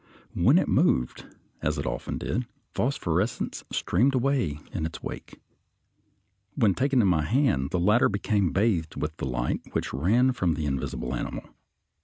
When 0.33 0.57
it 0.57 0.67
moved, 0.67 1.25
as 1.61 1.77
it 1.77 1.85
often 1.85 2.17
did, 2.17 2.47
phosphorescence 2.73 3.63
streamed 3.71 4.15
away 4.15 4.57
in 4.73 4.87
its 4.87 5.03
wake. 5.03 5.39
When 6.55 6.73
taken 6.73 7.03
in 7.03 7.07
my 7.07 7.21
hand 7.21 7.69
the 7.69 7.79
latter 7.79 8.09
became 8.09 8.51
bathed 8.51 8.99
with 8.99 9.15
the 9.17 9.27
light 9.27 9.61
which 9.73 9.93
ran 9.93 10.31
from 10.31 10.55
the 10.55 10.65
invisible 10.65 11.13
animal. 11.13 11.43